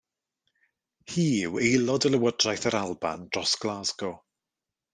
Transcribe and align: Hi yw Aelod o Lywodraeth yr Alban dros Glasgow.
Hi 1.15 1.25
yw 1.49 1.59
Aelod 1.65 2.07
o 2.09 2.11
Lywodraeth 2.15 2.67
yr 2.71 2.79
Alban 2.81 3.29
dros 3.37 3.53
Glasgow. 3.67 4.17